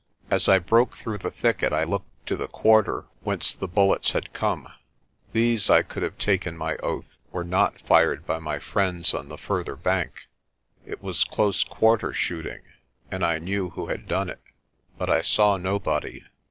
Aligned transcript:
As 0.31 0.49
I 0.49 0.57
broke 0.57 0.97
through 0.97 1.19
the 1.19 1.29
thicket 1.29 1.71
I 1.71 1.83
looked 1.83 2.25
to 2.25 2.35
the 2.35 2.47
quarter 2.47 3.05
whence 3.21 3.53
the 3.53 3.67
bullets 3.67 4.13
had 4.13 4.33
come. 4.33 4.67
These, 5.31 5.69
I 5.69 5.83
could 5.83 6.01
have 6.01 6.17
taken 6.17 6.57
my 6.57 6.77
oath, 6.77 7.05
were 7.31 7.43
not 7.43 7.79
fired 7.81 8.25
by 8.25 8.39
my 8.39 8.57
friends 8.57 9.13
on 9.13 9.29
the 9.29 9.37
further 9.37 9.75
bank. 9.75 10.25
It 10.87 11.03
was 11.03 11.23
close 11.23 11.63
quarter 11.63 12.13
shooting, 12.13 12.61
and 13.11 13.23
I 13.23 13.37
knew 13.37 13.69
who 13.69 13.89
had 13.89 14.07
done 14.07 14.29
it. 14.31 14.41
But 14.97 15.11
I 15.11 15.21
saw 15.21 15.55
nobody. 15.57 16.23